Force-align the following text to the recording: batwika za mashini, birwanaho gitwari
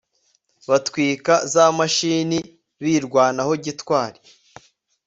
batwika 0.69 1.33
za 1.53 1.65
mashini, 1.77 2.39
birwanaho 2.83 3.53
gitwari 3.63 4.19